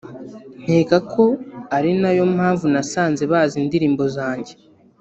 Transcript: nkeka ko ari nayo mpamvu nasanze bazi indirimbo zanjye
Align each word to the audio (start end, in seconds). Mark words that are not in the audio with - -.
nkeka 0.63 0.97
ko 1.11 1.23
ari 1.77 1.91
nayo 2.01 2.23
mpamvu 2.35 2.65
nasanze 2.73 3.23
bazi 3.31 3.55
indirimbo 3.63 4.03
zanjye 4.15 4.53